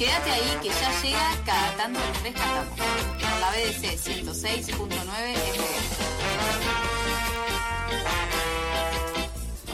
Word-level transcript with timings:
Quédate 0.00 0.30
ahí 0.30 0.56
que 0.62 0.70
ya 0.70 1.02
llega 1.02 1.30
cada 1.44 1.76
tanto 1.76 2.00
el 2.00 2.22
rescatamos. 2.22 2.64
Por 3.20 3.38
la 3.38 3.50
BDC 3.50 3.84
106.9 4.00 4.88
FM. 4.88 5.76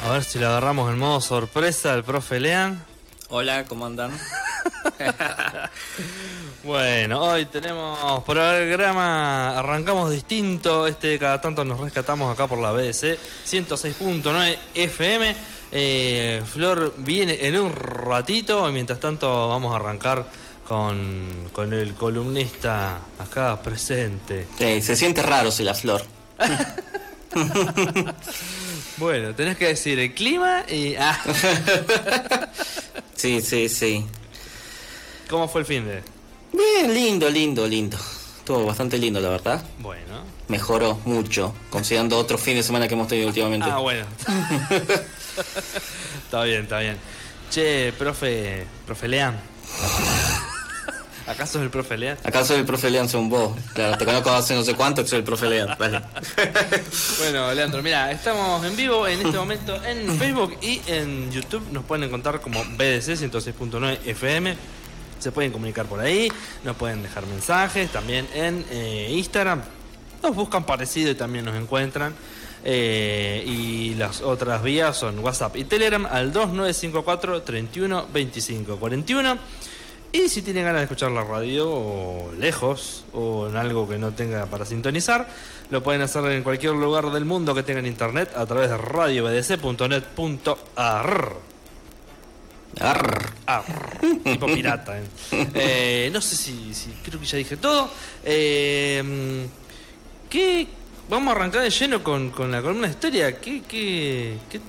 A 0.04 0.10
ver 0.10 0.24
si 0.24 0.40
le 0.40 0.46
agarramos 0.46 0.92
en 0.92 0.98
modo 0.98 1.20
sorpresa 1.20 1.92
al 1.92 2.02
profe 2.02 2.40
Lean. 2.40 2.84
Hola, 3.28 3.66
¿cómo 3.66 3.86
andan? 3.86 4.10
Bueno, 6.64 7.22
hoy 7.22 7.46
tenemos 7.46 8.24
programa, 8.24 9.56
arrancamos 9.56 10.10
distinto, 10.10 10.88
este 10.88 11.16
cada 11.16 11.40
tanto 11.40 11.64
nos 11.64 11.78
rescatamos 11.78 12.32
acá 12.32 12.48
por 12.48 12.58
la 12.58 12.72
BDC 12.72 13.16
106.9 13.46 14.58
FM. 14.74 15.36
Eh, 15.78 16.42
Flor 16.50 16.94
viene 16.96 17.36
en 17.46 17.60
un 17.60 17.70
ratito 17.70 18.66
y 18.66 18.72
mientras 18.72 18.98
tanto 18.98 19.48
vamos 19.50 19.74
a 19.74 19.76
arrancar 19.76 20.24
con, 20.66 21.50
con 21.52 21.70
el 21.74 21.92
columnista 21.92 22.98
acá 23.18 23.60
presente. 23.60 24.46
Se 24.58 24.96
siente 24.96 25.20
raro 25.22 25.50
si 25.50 25.64
la 25.64 25.74
flor. 25.74 26.02
Bueno, 28.96 29.34
tenés 29.34 29.58
que 29.58 29.66
decir 29.66 29.98
el 29.98 30.14
clima 30.14 30.64
y... 30.66 30.94
ah, 30.98 31.20
Sí, 33.14 33.42
sí, 33.42 33.68
sí. 33.68 34.06
¿Cómo 35.28 35.46
fue 35.48 35.60
el 35.60 35.66
fin 35.66 35.84
de...? 35.86 36.02
Bien, 36.54 36.94
lindo, 36.94 37.28
lindo, 37.28 37.66
lindo. 37.66 37.98
Estuvo 38.38 38.64
bastante 38.64 38.96
lindo, 38.96 39.20
la 39.20 39.28
verdad. 39.28 39.62
Bueno. 39.80 40.22
Mejoró 40.48 40.98
mucho, 41.04 41.54
considerando 41.68 42.16
otro 42.16 42.38
fin 42.38 42.54
de 42.54 42.62
semana 42.62 42.88
que 42.88 42.94
hemos 42.94 43.08
tenido 43.08 43.28
últimamente. 43.28 43.68
Ah, 43.70 43.80
bueno. 43.80 44.06
está 46.24 46.44
bien, 46.44 46.62
está 46.62 46.80
bien. 46.80 46.96
Che, 47.50 47.92
profe, 47.98 48.66
profe 48.86 49.08
Lean. 49.08 49.36
¿Acaso 51.26 51.58
es 51.58 51.64
el 51.64 51.70
profe 51.70 51.98
Lean? 51.98 52.16
¿Acaso 52.22 52.54
el 52.54 52.64
profe 52.64 52.88
Lean 52.88 53.08
son 53.08 53.28
vos? 53.28 53.56
Claro, 53.74 53.98
te 53.98 54.04
conozco 54.04 54.30
hace 54.30 54.54
no 54.54 54.62
sé 54.62 54.74
cuánto 54.74 55.02
que 55.02 55.08
soy 55.08 55.18
el 55.18 55.24
profe 55.24 55.48
Lean. 55.48 55.76
Bueno, 57.18 57.52
Leandro, 57.52 57.82
mira, 57.82 58.12
estamos 58.12 58.64
en 58.64 58.76
vivo 58.76 59.08
en 59.08 59.26
este 59.26 59.36
momento 59.36 59.82
en 59.84 60.16
Facebook 60.18 60.56
y 60.62 60.80
en 60.86 61.32
YouTube. 61.32 61.66
Nos 61.72 61.84
pueden 61.84 62.04
encontrar 62.04 62.40
como 62.40 62.62
BDC 62.62 63.16
106.9 63.16 63.98
FM. 64.04 64.56
Se 65.18 65.32
pueden 65.32 65.50
comunicar 65.50 65.86
por 65.86 65.98
ahí, 65.98 66.30
nos 66.62 66.76
pueden 66.76 67.02
dejar 67.02 67.26
mensajes 67.26 67.90
también 67.90 68.28
en 68.32 68.64
eh, 68.70 69.08
Instagram. 69.10 69.62
Nos 70.22 70.34
buscan 70.34 70.64
parecido 70.64 71.10
y 71.10 71.14
también 71.16 71.44
nos 71.44 71.56
encuentran. 71.56 72.14
Eh, 72.68 73.44
y 73.46 73.94
las 73.94 74.22
otras 74.22 74.60
vías 74.60 74.96
son 74.96 75.20
WhatsApp 75.20 75.54
y 75.56 75.62
Telegram 75.64 76.04
al 76.06 76.32
2954 76.32 77.42
31 77.42 78.06
25 78.12 78.76
41. 78.78 79.38
Y 80.12 80.28
si 80.28 80.42
tienen 80.42 80.64
ganas 80.64 80.80
de 80.80 80.84
escuchar 80.84 81.12
la 81.12 81.22
radio 81.22 81.68
o 81.70 82.32
lejos 82.38 83.04
o 83.12 83.46
en 83.48 83.56
algo 83.56 83.88
que 83.88 83.98
no 83.98 84.12
tenga 84.12 84.46
para 84.46 84.64
sintonizar, 84.64 85.28
lo 85.70 85.82
pueden 85.82 86.00
hacer 86.02 86.24
en 86.26 86.42
cualquier 86.42 86.72
lugar 86.72 87.10
del 87.12 87.24
mundo 87.24 87.54
que 87.54 87.62
tengan 87.62 87.86
internet 87.86 88.30
a 88.34 88.46
través 88.46 88.70
de 88.70 88.78
radiobdc.net.ar. 88.78 91.32
Arr. 92.80 93.32
Arr, 93.46 93.98
tipo 94.24 94.46
pirata. 94.46 94.98
¿eh? 94.98 95.04
Eh, 95.54 96.10
no 96.12 96.20
sé 96.20 96.36
si, 96.36 96.74
si- 96.74 96.90
creo 97.04 97.20
que 97.20 97.26
ya 97.26 97.38
dije 97.38 97.56
todo. 97.56 97.88
Eh, 98.24 99.46
¿qué, 100.28 100.66
vamos 101.08 101.28
a 101.28 101.36
arrancar 101.36 101.62
de 101.62 101.70
lleno 101.70 102.02
con, 102.02 102.30
con 102.30 102.50
la 102.50 102.62
columna 102.62 102.86
de 102.88 102.92
historia. 102.94 103.38
¿Qué, 103.40 103.62
qué, 103.66 104.36
qué, 104.50 104.60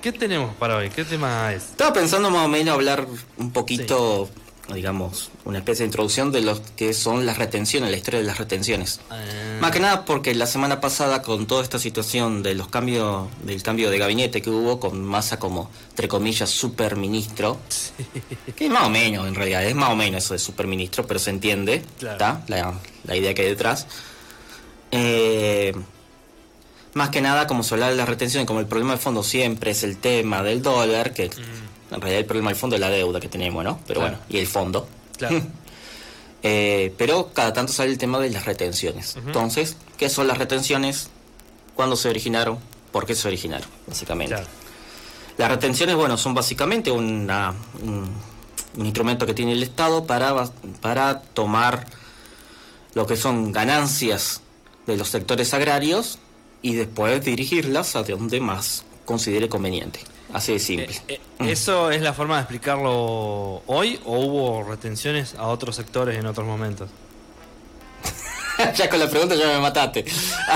qué 0.00 0.12
tenemos 0.12 0.54
para 0.56 0.76
hoy? 0.76 0.90
¿Qué 0.90 1.04
tema 1.04 1.52
es? 1.52 1.64
Estaba 1.64 1.92
pensando 1.92 2.30
más 2.30 2.44
o 2.46 2.48
menos 2.48 2.74
hablar 2.74 3.06
un 3.36 3.52
poquito, 3.52 4.28
digamos, 4.74 5.30
una 5.44 5.58
especie 5.58 5.82
de 5.84 5.86
introducción 5.86 6.32
de 6.32 6.40
lo 6.40 6.60
que 6.76 6.94
son 6.94 7.26
las 7.26 7.38
retenciones, 7.38 7.90
la 7.90 7.96
historia 7.96 8.20
de 8.20 8.26
las 8.26 8.38
retenciones. 8.38 9.00
Eh, 9.12 9.58
Más 9.60 9.70
que 9.70 9.80
nada 9.80 10.04
porque 10.04 10.34
la 10.34 10.46
semana 10.46 10.80
pasada 10.80 11.22
con 11.22 11.46
toda 11.46 11.62
esta 11.62 11.78
situación 11.78 12.42
de 12.42 12.54
los 12.54 12.68
cambios, 12.68 13.28
del 13.44 13.62
cambio 13.62 13.90
de 13.90 13.98
gabinete 13.98 14.42
que 14.42 14.50
hubo 14.50 14.80
con 14.80 15.02
Massa 15.04 15.38
como, 15.38 15.70
entre 15.90 16.08
comillas, 16.08 16.50
superministro, 16.50 17.58
que 18.56 18.66
es 18.66 18.70
más 18.70 18.84
o 18.84 18.90
menos 18.90 19.26
en 19.28 19.34
realidad, 19.34 19.64
es 19.64 19.74
más 19.74 19.90
o 19.90 19.96
menos 19.96 20.24
eso 20.24 20.34
de 20.34 20.38
superministro, 20.40 21.06
pero 21.06 21.20
se 21.20 21.30
entiende, 21.30 21.82
Claro. 21.98 22.40
La, 22.48 22.74
la 23.04 23.16
idea 23.16 23.34
que 23.34 23.42
hay 23.42 23.48
detrás. 23.48 23.86
Eh, 24.92 25.72
más 26.94 27.08
que 27.08 27.20
nada, 27.20 27.46
como 27.46 27.62
se 27.62 27.74
habla 27.74 27.88
de 27.88 27.96
las 27.96 28.08
retenciones, 28.08 28.46
como 28.46 28.60
el 28.60 28.66
problema 28.66 28.92
de 28.92 28.98
fondo 28.98 29.22
siempre 29.22 29.70
es 29.70 29.82
el 29.82 29.96
tema 29.96 30.42
del 30.42 30.60
dólar, 30.62 31.12
que 31.14 31.24
en 31.24 32.00
realidad 32.00 32.18
el 32.20 32.26
problema 32.26 32.50
del 32.50 32.58
fondo 32.58 32.76
es 32.76 32.80
la 32.80 32.90
deuda 32.90 33.18
que 33.18 33.28
tenemos, 33.28 33.64
¿no? 33.64 33.80
Pero 33.86 34.00
Claro. 34.00 34.16
bueno, 34.18 34.26
y 34.28 34.38
el 34.38 34.46
fondo. 34.46 34.88
claro. 35.16 35.40
Eh, 36.44 36.92
pero 36.98 37.30
cada 37.32 37.52
tanto 37.52 37.72
sale 37.72 37.92
el 37.92 37.98
tema 37.98 38.18
de 38.18 38.28
las 38.28 38.44
retenciones. 38.46 39.14
Entonces, 39.14 39.76
¿qué 39.96 40.08
son 40.08 40.26
las 40.26 40.38
retenciones? 40.38 41.08
¿Cuándo 41.76 41.94
se 41.94 42.08
originaron? 42.08 42.58
¿Por 42.90 43.06
qué 43.06 43.14
se 43.14 43.28
originaron? 43.28 43.68
Básicamente. 43.86 44.34
claro. 44.34 44.48
Las 45.38 45.50
retenciones, 45.52 45.94
bueno, 45.94 46.16
son 46.18 46.34
básicamente 46.34 46.90
una- 46.90 47.54
un, 47.80 48.10
un 48.76 48.84
instrumento 48.86 49.24
que 49.24 49.34
tiene 49.34 49.52
el 49.52 49.62
Estado 49.62 50.04
para, 50.04 50.50
para 50.80 51.20
tomar 51.20 51.86
lo 52.94 53.06
que 53.06 53.16
son 53.16 53.52
ganancias 53.52 54.41
de 54.86 54.96
los 54.96 55.08
sectores 55.08 55.54
agrarios 55.54 56.18
y 56.60 56.74
después 56.74 57.24
dirigirlas 57.24 57.96
a 57.96 58.02
donde 58.02 58.40
más 58.40 58.84
considere 59.04 59.48
conveniente. 59.48 60.00
Así 60.32 60.52
de 60.52 60.58
simple. 60.58 60.94
Eh, 61.08 61.20
eh, 61.40 61.50
¿Eso 61.50 61.90
es 61.90 62.00
la 62.00 62.14
forma 62.14 62.36
de 62.36 62.42
explicarlo 62.42 63.62
hoy 63.66 64.00
o 64.04 64.18
hubo 64.18 64.64
retenciones 64.64 65.34
a 65.34 65.48
otros 65.48 65.76
sectores 65.76 66.18
en 66.18 66.26
otros 66.26 66.46
momentos? 66.46 66.88
ya 68.74 68.88
con 68.88 68.98
la 68.98 69.08
pregunta 69.08 69.34
ya 69.34 69.46
me 69.46 69.58
mataste. 69.58 70.04
Ah, 70.48 70.54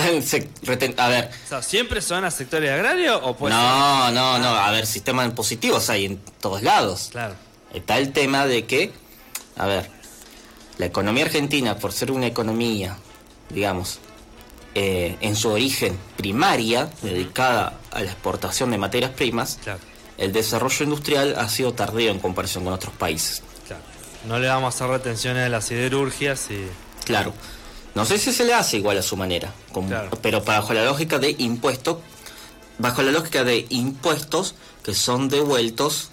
a 0.96 1.08
ver, 1.08 1.30
O 1.44 1.48
sea, 1.48 1.62
¿siempre 1.62 2.00
son 2.00 2.24
a 2.24 2.30
sectores 2.30 2.70
agrarios 2.70 3.20
o 3.22 3.36
puede 3.36 3.54
no, 3.54 4.10
no, 4.12 4.38
no. 4.38 4.48
A 4.48 4.70
ver, 4.70 4.86
sistemas 4.86 5.30
positivos 5.32 5.90
hay 5.90 6.06
en 6.06 6.20
todos 6.40 6.62
lados. 6.62 7.08
Claro. 7.12 7.34
Está 7.74 7.98
el 7.98 8.12
tema 8.12 8.46
de 8.46 8.64
que, 8.64 8.92
a 9.56 9.66
ver, 9.66 9.90
la 10.78 10.86
economía 10.86 11.24
argentina, 11.24 11.76
por 11.76 11.92
ser 11.92 12.10
una 12.12 12.26
economía, 12.26 12.96
digamos, 13.50 13.98
eh, 14.78 15.16
en 15.22 15.34
su 15.36 15.48
origen 15.48 15.98
primaria, 16.18 16.90
dedicada 17.00 17.80
a 17.90 18.00
la 18.02 18.10
exportación 18.12 18.70
de 18.70 18.76
materias 18.78 19.10
primas, 19.12 19.58
Claro, 19.64 19.80
el 20.18 20.32
desarrollo 20.34 20.84
industrial 20.84 21.34
ha 21.38 21.48
sido 21.48 21.72
tardío 21.72 22.10
en 22.10 22.18
comparación 22.18 22.64
con 22.64 22.74
otros 22.74 22.92
países. 22.94 23.42
claro. 23.66 23.82
No 24.28 24.38
le 24.38 24.48
vamos 24.48 24.74
a 24.74 24.76
hacer 24.76 24.88
retenciones 24.88 25.46
a 25.46 25.48
las 25.48 25.64
siderurgias 25.64 26.50
y... 26.50 26.66
Claro. 27.06 27.32
No 27.94 28.04
sé 28.04 28.18
si 28.18 28.32
se 28.34 28.44
le 28.44 28.52
hace 28.52 28.76
igual 28.76 28.98
a 28.98 29.02
su 29.02 29.16
manera, 29.16 29.50
como- 29.72 29.88
Claro. 29.88 30.10
pero 30.20 30.42
bajo 30.42 30.74
la 30.74 30.84
lógica 30.84 31.18
de 31.18 31.34
impuestos, 31.38 31.98
bajo 32.78 33.00
la 33.02 33.12
lógica 33.12 33.44
de 33.44 33.64
impuestos 33.70 34.54
que 34.84 34.92
son 34.94 35.30
devueltos 35.30 36.10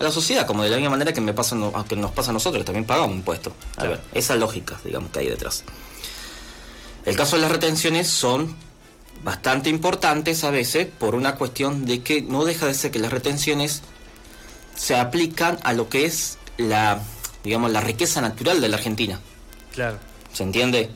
a 0.00 0.04
la 0.04 0.10
sociedad, 0.10 0.46
como 0.46 0.62
de 0.62 0.70
la 0.70 0.76
misma 0.76 0.92
manera 0.92 1.12
que 1.12 1.20
me 1.20 1.34
pasa, 1.34 1.56
que 1.86 1.96
nos 1.96 2.10
pasa 2.12 2.30
a 2.30 2.32
nosotros, 2.32 2.64
también 2.64 2.86
pagamos 2.86 3.14
impuestos. 3.14 3.52
A 3.76 3.84
ver, 3.84 4.00
esa 4.14 4.34
lógica, 4.36 4.80
digamos, 4.82 5.10
que 5.10 5.18
hay 5.20 5.28
detrás. 5.28 5.62
El 7.04 7.16
caso 7.16 7.36
de 7.36 7.42
las 7.42 7.50
retenciones 7.50 8.08
son 8.08 8.54
bastante 9.24 9.70
importantes 9.70 10.44
a 10.44 10.50
veces 10.50 10.86
por 10.86 11.14
una 11.14 11.36
cuestión 11.36 11.84
de 11.84 12.02
que 12.02 12.22
no 12.22 12.44
deja 12.44 12.66
de 12.66 12.74
ser 12.74 12.90
que 12.90 12.98
las 12.98 13.12
retenciones 13.12 13.82
se 14.74 14.96
aplican 14.96 15.58
a 15.62 15.72
lo 15.72 15.88
que 15.88 16.04
es 16.04 16.38
la, 16.56 17.02
digamos, 17.44 17.70
la 17.70 17.80
riqueza 17.80 18.20
natural 18.20 18.60
de 18.60 18.68
la 18.68 18.76
Argentina. 18.76 19.20
Claro. 19.72 19.98
¿Se 20.32 20.42
entiende? 20.42 20.90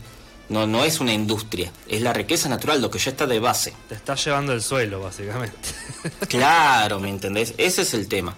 No, 0.48 0.66
no 0.66 0.84
es 0.84 1.00
una 1.00 1.12
industria, 1.12 1.72
es 1.88 2.02
la 2.02 2.12
riqueza 2.12 2.48
natural, 2.48 2.80
lo 2.80 2.90
que 2.90 3.00
ya 3.00 3.10
está 3.10 3.26
de 3.26 3.40
base. 3.40 3.72
Te 3.88 3.96
está 3.96 4.14
llevando 4.14 4.52
el 4.52 4.62
suelo, 4.62 5.00
básicamente. 5.00 5.56
Claro, 6.28 7.00
¿me 7.00 7.08
entendés? 7.08 7.52
Ese 7.58 7.82
es 7.82 7.94
el 7.94 8.06
tema. 8.06 8.36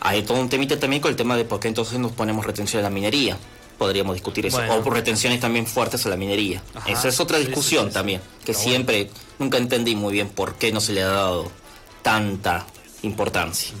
Hay 0.00 0.24
todo 0.24 0.40
un 0.40 0.48
temita 0.48 0.78
también 0.78 1.00
con 1.00 1.10
el 1.10 1.16
tema 1.16 1.36
de 1.36 1.44
por 1.44 1.60
qué 1.60 1.68
entonces 1.68 2.00
nos 2.00 2.10
ponemos 2.12 2.44
retención 2.44 2.80
a 2.80 2.82
la 2.82 2.90
minería. 2.90 3.38
Podríamos 3.78 4.14
discutir 4.14 4.46
eso. 4.46 4.56
Bueno. 4.56 4.76
O 4.76 4.82
por 4.82 4.94
retenciones 4.94 5.40
también 5.40 5.66
fuertes 5.66 6.06
a 6.06 6.08
la 6.08 6.16
minería. 6.16 6.62
Ajá. 6.74 6.90
Esa 6.90 7.08
es 7.08 7.20
otra 7.20 7.38
sí, 7.38 7.46
discusión 7.46 7.84
sí, 7.84 7.90
sí. 7.90 7.94
también. 7.94 8.20
Que 8.44 8.52
Está 8.52 8.64
siempre, 8.64 9.10
nunca 9.38 9.58
entendí 9.58 9.94
muy 9.94 10.12
bien 10.12 10.28
por 10.28 10.54
qué 10.54 10.72
no 10.72 10.80
se 10.80 10.92
le 10.92 11.02
ha 11.02 11.08
dado 11.08 11.50
tanta 12.02 12.66
importancia. 13.02 13.72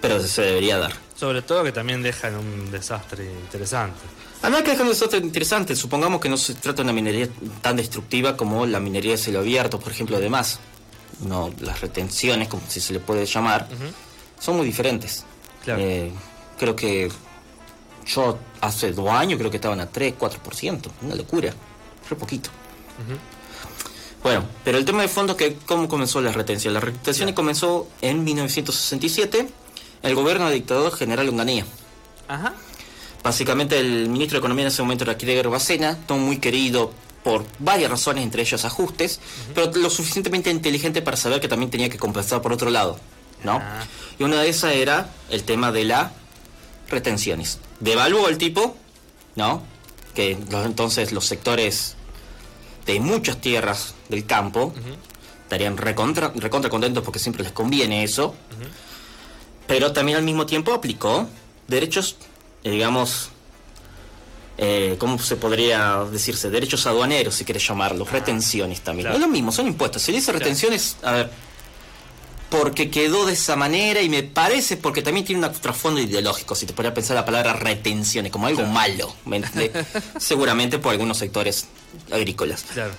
Pero 0.00 0.20
se 0.22 0.42
debería 0.42 0.78
dar. 0.78 0.92
Sobre 1.14 1.42
todo 1.42 1.62
que 1.62 1.72
también 1.72 2.02
dejan 2.02 2.34
un 2.34 2.70
desastre 2.70 3.24
interesante. 3.24 4.00
Además 4.42 4.62
que 4.62 4.72
es 4.72 4.80
un 4.80 4.88
desastre 4.88 5.18
interesante, 5.18 5.76
supongamos 5.76 6.20
que 6.20 6.30
no 6.30 6.38
se 6.38 6.54
trata 6.54 6.78
de 6.78 6.84
una 6.84 6.92
minería 6.94 7.28
tan 7.60 7.76
destructiva 7.76 8.36
como 8.36 8.64
la 8.64 8.80
minería 8.80 9.12
de 9.12 9.18
cielo 9.18 9.40
abierto, 9.40 9.78
por 9.78 9.92
ejemplo, 9.92 10.16
además. 10.16 10.60
No, 11.20 11.52
las 11.60 11.82
retenciones, 11.82 12.48
como 12.48 12.62
si 12.66 12.80
se 12.80 12.94
le 12.94 13.00
puede 13.00 13.26
llamar, 13.26 13.68
son 14.38 14.56
muy 14.56 14.64
diferentes. 14.64 15.24
Claro. 15.62 15.82
Eh, 15.82 16.10
creo 16.58 16.74
que 16.74 17.10
yo 18.14 18.38
hace 18.60 18.92
dos 18.92 19.08
años 19.08 19.38
creo 19.38 19.50
que 19.50 19.56
estaban 19.56 19.80
a 19.80 19.86
3, 19.86 20.14
4%, 20.18 20.90
una 21.02 21.14
locura, 21.14 21.52
re 22.08 22.16
poquito. 22.16 22.50
Bueno, 24.22 24.44
pero 24.64 24.78
el 24.78 24.84
tema 24.84 25.02
de 25.02 25.08
fondo 25.08 25.32
es 25.32 25.38
que 25.38 25.56
cómo 25.66 25.88
comenzó 25.88 26.20
la 26.20 26.32
retención. 26.32 26.74
La 26.74 26.80
retención 26.80 27.32
comenzó 27.32 27.88
en 28.02 28.22
1967, 28.24 29.48
el 30.02 30.14
gobierno 30.14 30.46
del 30.46 30.54
dictador 30.54 30.92
general 30.94 31.28
Onganía. 31.28 31.64
Ajá. 32.28 32.54
Básicamente 33.22 33.78
el 33.78 34.08
ministro 34.08 34.36
de 34.36 34.38
Economía 34.40 34.64
en 34.64 34.68
ese 34.68 34.82
momento 34.82 35.04
era 35.04 35.14
Gregor 35.14 35.50
Bacena, 35.50 35.98
no 36.08 36.18
muy 36.18 36.38
querido 36.38 36.92
por 37.22 37.44
varias 37.58 37.90
razones, 37.90 38.24
entre 38.24 38.42
ellos 38.42 38.64
ajustes, 38.64 39.20
pero 39.54 39.70
lo 39.72 39.90
suficientemente 39.90 40.50
inteligente 40.50 41.02
para 41.02 41.18
saber 41.18 41.40
que 41.40 41.48
también 41.48 41.70
tenía 41.70 41.90
que 41.90 41.98
compensar 41.98 42.40
por 42.40 42.52
otro 42.52 42.70
lado, 42.70 42.98
¿no? 43.44 43.58
Ah. 43.62 43.84
Y 44.18 44.24
una 44.24 44.40
de 44.40 44.48
esas 44.48 44.72
era 44.72 45.10
el 45.28 45.44
tema 45.44 45.70
de 45.70 45.84
las 45.84 46.12
retenciones. 46.88 47.58
Devaluó 47.80 48.28
el 48.28 48.38
tipo, 48.38 48.76
¿no? 49.36 49.62
Que 50.14 50.38
los- 50.50 50.66
entonces 50.66 51.12
los 51.12 51.26
sectores 51.26 51.96
de 52.86 53.00
muchas 53.00 53.40
tierras 53.40 53.94
del 54.08 54.26
campo 54.26 54.72
estarían 55.44 55.76
recontra, 55.76 56.32
recontra 56.34 56.70
contentos 56.70 57.02
porque 57.04 57.18
siempre 57.18 57.42
les 57.42 57.52
conviene 57.52 58.04
eso, 58.04 58.34
pero 59.66 59.92
también 59.92 60.18
al 60.18 60.24
mismo 60.24 60.46
tiempo 60.46 60.72
aplicó 60.72 61.28
derechos, 61.68 62.16
eh, 62.64 62.70
digamos, 62.70 63.30
eh, 64.58 64.96
¿cómo 64.98 65.18
se 65.18 65.36
podría 65.36 66.04
decirse? 66.10 66.50
Derechos 66.50 66.86
aduaneros, 66.86 67.34
si 67.34 67.44
quieres 67.44 67.66
llamarlos, 67.66 68.10
retenciones 68.10 68.80
también. 68.82 69.04
claro. 69.04 69.16
Es 69.16 69.20
lo 69.22 69.28
mismo, 69.28 69.52
son 69.52 69.66
impuestos. 69.68 70.02
Si 70.02 70.12
dice 70.12 70.32
retenciones, 70.32 70.96
a 71.02 71.12
ver, 71.12 71.30
porque 72.50 72.90
quedó 72.90 73.26
de 73.26 73.32
esa 73.34 73.54
manera 73.56 74.02
y 74.02 74.08
me 74.08 74.22
parece 74.24 74.76
porque 74.76 75.02
también 75.02 75.24
tiene 75.24 75.46
un 75.46 75.52
trasfondo 75.54 76.00
ideológico, 76.00 76.54
si 76.54 76.66
te 76.66 76.72
podría 76.72 76.92
pensar 76.92 77.14
la 77.16 77.24
palabra 77.24 77.52
retenciones 77.52 78.32
como 78.32 78.46
algo 78.48 78.64
malo, 78.64 79.14
seguramente 80.18 80.78
por 80.78 80.90
algunos 80.92 81.16
sectores 81.18 81.66
agrícolas. 82.10 82.64
Claro. 82.74 82.92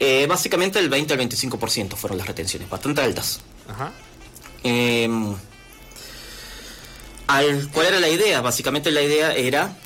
Eh, 0.00 0.26
básicamente 0.28 0.78
el 0.78 0.88
20 0.90 1.14
al 1.14 1.20
25% 1.20 1.96
fueron 1.96 2.18
las 2.18 2.26
retenciones, 2.26 2.68
bastante 2.68 3.00
altas. 3.00 3.40
Ajá. 3.68 3.90
Eh, 4.62 5.08
al- 7.26 7.68
¿Cuál 7.72 7.86
era 7.86 8.00
la 8.00 8.08
idea? 8.08 8.40
Básicamente 8.40 8.90
la 8.90 9.02
idea 9.02 9.34
era 9.34 9.76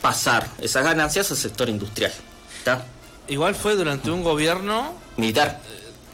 pasar 0.00 0.48
esas 0.60 0.84
ganancias 0.84 1.30
al 1.30 1.36
sector 1.36 1.68
industrial, 1.68 2.12
¿está? 2.58 2.86
Igual 3.28 3.54
fue 3.54 3.74
durante 3.76 4.10
un 4.10 4.22
gobierno 4.22 4.94
Militar, 5.16 5.60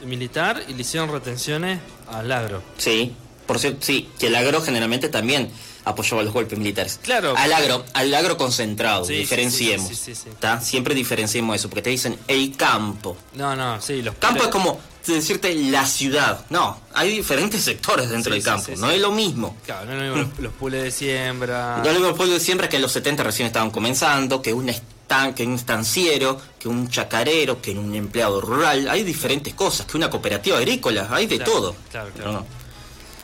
militar 0.06 0.62
y 0.68 0.74
le 0.74 0.82
hicieron 0.82 1.10
retenciones 1.10 1.80
al 2.10 2.30
agro. 2.32 2.62
sí. 2.76 3.14
Por 3.46 3.58
cierto, 3.58 3.80
sí, 3.82 4.08
que 4.18 4.28
el 4.28 4.36
agro 4.36 4.62
generalmente 4.62 5.10
también 5.10 5.50
apoyaba 5.84 6.22
los 6.22 6.32
golpes 6.32 6.58
militares. 6.58 6.98
Claro. 7.02 7.34
Al 7.36 7.52
agro, 7.52 7.84
al 7.92 8.14
agro 8.14 8.38
concentrado, 8.38 9.04
Sí, 9.04 9.12
diferenciemos. 9.12 9.86
sí, 9.86 10.14
sí. 10.14 10.30
Siempre 10.62 10.94
diferenciemos 10.94 11.54
eso, 11.54 11.68
porque 11.68 11.82
te 11.82 11.90
dicen 11.90 12.18
el 12.26 12.56
campo. 12.56 13.18
No, 13.34 13.54
no, 13.54 13.82
sí, 13.82 14.00
los 14.00 14.14
Campo 14.14 14.44
es 14.44 14.48
como 14.48 14.80
decirte 15.06 15.54
la 15.54 15.84
ciudad. 15.84 16.46
No, 16.48 16.80
hay 16.94 17.14
diferentes 17.14 17.62
sectores 17.62 18.08
dentro 18.08 18.32
del 18.32 18.42
campo, 18.42 18.72
no 18.78 18.90
es 18.90 18.98
lo 18.98 19.12
mismo. 19.12 19.54
Claro, 19.66 19.84
no 19.84 19.92
es 19.92 20.08
lo 20.08 20.16
mismo 20.16 20.30
los, 20.32 20.38
los 20.44 20.52
pules 20.54 20.82
de 20.82 20.90
siembra. 20.90 21.82
No 21.84 21.92
lo 21.92 22.00
mismo 22.00 22.14
pueblo 22.14 22.32
de 22.32 22.40
siempre 22.40 22.70
que 22.70 22.76
en 22.76 22.82
los 22.82 22.92
70 22.92 23.24
recién 23.24 23.46
estaban 23.46 23.70
comenzando, 23.70 24.40
que 24.40 24.54
un 24.54 24.70
estan, 25.04 25.34
que 25.34 25.44
un 25.46 25.54
estanciero, 25.54 26.40
que 26.58 26.66
un 26.66 26.88
chacarero, 26.88 27.60
que 27.60 27.72
un 27.72 27.94
empleado 27.94 28.40
rural. 28.40 28.88
Hay 28.88 29.02
diferentes 29.04 29.52
cosas, 29.54 29.86
que 29.86 29.96
una 29.96 30.08
cooperativa 30.10 30.56
agrícola, 30.56 31.08
hay 31.10 31.26
de 31.26 31.36
Claro, 31.36 31.52
todo. 31.52 31.76
claro, 31.90 32.10
claro. 32.14 32.32
No, 32.32 32.38
no. 32.40 32.46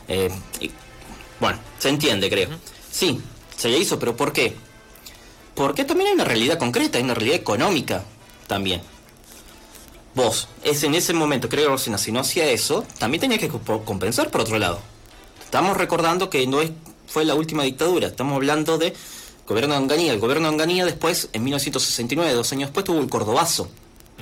Eh, 0.07 0.29
y- 0.59 0.71
bueno, 1.39 1.59
se 1.79 1.89
entiende, 1.89 2.29
creo. 2.29 2.49
Sí, 2.91 3.19
se 3.57 3.67
le 3.69 3.79
hizo, 3.79 3.97
pero 3.97 4.15
¿por 4.15 4.31
qué? 4.31 4.55
Porque 5.55 5.83
también 5.83 6.09
hay 6.09 6.13
una 6.13 6.23
realidad 6.23 6.59
concreta, 6.59 6.97
hay 6.99 7.03
una 7.03 7.15
realidad 7.15 7.37
económica 7.37 8.03
también. 8.47 8.81
Vos, 10.13 10.47
es 10.63 10.83
en 10.83 10.93
ese 10.93 11.13
momento, 11.13 11.49
creo 11.49 11.75
que 11.77 11.81
si 11.97 12.11
no 12.11 12.19
hacía 12.19 12.45
eso, 12.51 12.85
también 12.99 13.21
tenía 13.21 13.37
que 13.39 13.49
comp- 13.51 13.83
compensar 13.85 14.29
por 14.29 14.41
otro 14.41 14.59
lado. 14.59 14.79
Estamos 15.43 15.77
recordando 15.77 16.29
que 16.29 16.45
no 16.47 16.61
es, 16.61 16.69
fue 17.07 17.25
la 17.25 17.33
última 17.33 17.63
dictadura, 17.63 18.07
estamos 18.07 18.35
hablando 18.35 18.77
de 18.77 18.93
gobierno 19.47 19.73
de 19.75 19.81
Onganía. 19.81 20.13
El 20.13 20.19
gobierno 20.19 20.47
de 20.47 20.53
Onganía 20.53 20.85
después, 20.85 21.29
en 21.33 21.43
1969, 21.43 22.33
dos 22.33 22.51
años 22.53 22.69
después, 22.69 22.85
tuvo 22.85 22.99
el 22.99 23.09
Cordobazo. 23.09 23.69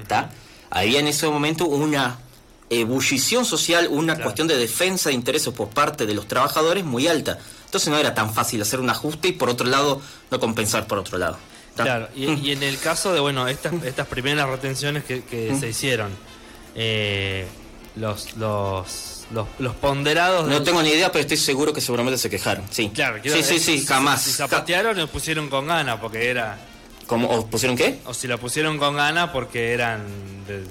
¿está? 0.02 0.32
Había 0.70 1.00
en 1.00 1.08
ese 1.08 1.28
momento 1.28 1.66
una 1.66 2.20
ebullición 2.70 3.46
social, 3.46 3.88
una 3.90 4.14
Claro. 4.14 4.24
cuestión 4.26 4.48
de 4.48 4.58
defensa 4.58 5.10
de 5.10 5.16
intereses 5.16 5.52
por 5.54 5.70
parte 5.70 6.06
de 6.06 6.14
los 6.14 6.28
trabajadores 6.28 6.84
muy 6.86 7.08
alta. 7.08 7.40
Entonces 7.66 7.90
no 7.90 7.98
era 7.98 8.14
tan 8.14 8.34
fácil 8.34 8.62
hacer 8.62 8.80
un 8.80 8.90
ajuste 8.90 9.30
y 9.30 9.32
por 9.34 9.50
otro 9.50 9.68
lado 9.68 10.02
no 10.32 10.40
compensar 10.40 10.88
por 10.88 10.98
otro 11.00 11.18
lado. 11.18 11.38
Claro, 11.76 12.10
y, 12.16 12.26
y 12.26 12.52
en 12.52 12.62
el 12.64 12.78
caso 12.78 13.14
de, 13.14 13.22
bueno, 13.22 13.48
estas, 13.48 13.74
estas 13.86 14.06
primeras 14.08 14.50
retenciones 14.50 15.04
que, 15.06 15.24
que 15.24 15.56
se 15.58 15.70
hicieron, 15.70 16.12
eh, 16.76 17.48
los, 18.00 18.36
los, 18.38 19.26
los, 19.32 19.48
los 19.60 19.76
ponderados... 19.76 20.48
No 20.48 20.56
del- 20.56 20.64
tengo 20.64 20.82
ni 20.82 20.90
idea, 20.90 21.12
pero 21.12 21.22
estoy 21.22 21.38
seguro 21.38 21.74
que 21.74 21.82
seguramente 21.82 22.18
se 22.18 22.30
quejaron. 22.30 22.64
Sí, 22.72 22.90
Claro, 22.94 23.20
quiero 23.22 23.38
sí, 23.38 23.44
sí, 23.44 23.60
sí, 23.60 23.80
si- 23.80 23.86
jamás. 23.86 24.22
Si 24.24 24.32
zapatearon, 24.32 24.98
lo 24.98 25.08
pusieron 25.08 25.50
con 25.50 25.68
ganas 25.68 26.00
porque 26.00 26.30
era... 26.30 26.60
¿Cómo? 27.08 27.28
¿O 27.30 27.46
pusieron 27.48 27.76
qué? 27.76 28.00
O 28.06 28.14
si 28.14 28.28
lo 28.28 28.40
pusieron 28.40 28.78
con 28.78 28.96
ganas 28.96 29.30
porque 29.32 29.74
eran 29.74 30.02
de- 30.48 30.64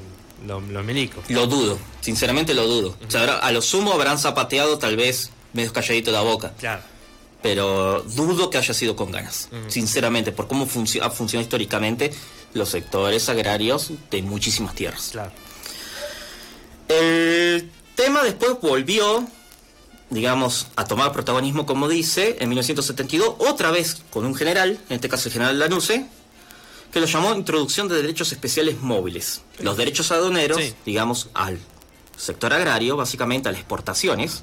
los, 0.47 0.63
los 0.63 0.85
milicos. 0.85 1.25
Lo 1.31 1.47
dudo, 1.47 1.79
sinceramente 2.01 2.55
lo 2.55 2.67
dudo. 2.67 2.97
O 3.07 3.11
sea, 3.11 3.39
a 3.39 3.51
lo 3.53 3.61
sumo 3.61 3.93
habrán 3.93 4.19
zapateado 4.19 4.79
tal 4.79 4.97
vez 4.97 5.31
medio 5.53 5.73
calladito 5.73 6.13
la 6.13 6.21
boca, 6.21 6.53
Claro. 6.59 6.81
pero 7.43 8.03
dudo 8.03 8.49
que 8.51 8.59
haya 8.59 8.73
sido 8.73 8.95
con 8.95 9.11
ganas, 9.11 9.49
sinceramente, 9.69 10.31
por 10.31 10.47
cómo 10.47 10.67
funcio- 10.67 11.03
ha 11.03 11.11
funcionado 11.11 11.43
históricamente 11.45 12.13
los 12.55 12.69
sectores 12.69 13.29
agrarios 13.29 13.91
de 14.11 14.23
muchísimas 14.23 14.75
tierras. 14.77 15.09
Claro. 15.13 15.33
El 16.89 17.71
tema 17.95 18.23
después 18.23 18.53
volvió, 18.63 19.27
digamos, 20.11 20.69
a 20.77 20.85
tomar 20.85 21.13
protagonismo, 21.13 21.67
como 21.67 21.89
dice, 21.89 22.37
en 22.41 22.49
1972, 22.49 23.35
otra 23.39 23.71
vez 23.71 24.03
con 24.11 24.25
un 24.25 24.35
general, 24.35 24.79
en 24.89 24.95
este 24.95 25.09
caso 25.09 25.29
el 25.29 25.33
general 25.35 25.59
Lanuse, 25.59 26.07
que 26.93 27.01
lo 27.01 27.07
llamó 27.07 27.35
Introducción 27.35 27.89
de 27.89 27.97
Derechos 27.97 28.33
Especiales 28.33 28.81
Móviles. 28.81 29.43
Los 29.59 29.77
derechos 29.77 30.11
aduaneros, 30.11 30.59
Sí. 30.59 30.75
digamos, 30.87 31.29
al 31.35 31.59
sector 32.17 32.53
agrario, 32.55 32.97
básicamente 32.97 33.49
a 33.49 33.53
las 33.53 33.61
exportaciones, 33.61 34.43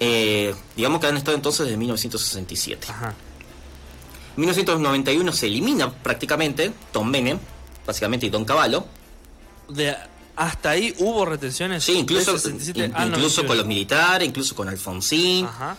eh, 0.00 0.54
digamos 0.76 1.00
que 1.00 1.06
han 1.06 1.16
estado 1.16 1.36
entonces 1.36 1.66
desde 1.66 1.76
1967. 1.76 2.86
Ajá. 2.90 3.14
En 4.36 4.40
1991 4.40 5.32
se 5.32 5.46
elimina 5.46 5.90
prácticamente 5.92 6.72
Tom 6.92 7.08
Menem, 7.08 7.38
básicamente, 7.86 8.26
y 8.26 8.30
Don 8.30 8.44
Cavallo. 8.44 8.84
De, 9.68 9.96
hasta 10.36 10.70
ahí 10.70 10.94
hubo 10.98 11.24
retenciones. 11.24 11.82
Sí, 11.84 11.92
incluso, 11.98 12.32
del 12.32 12.40
67 12.40 12.78
in- 12.86 12.94
al 12.94 13.08
incluso 13.08 13.42
91. 13.42 13.48
con 13.48 13.56
los 13.56 13.66
militares, 13.66 14.28
incluso 14.28 14.54
con 14.54 14.68
Alfonsín, 14.68 15.46
Ajá. 15.46 15.76